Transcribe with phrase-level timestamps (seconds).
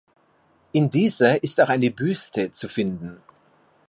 [0.71, 3.21] In dieser ist auch eine Büste zu finden.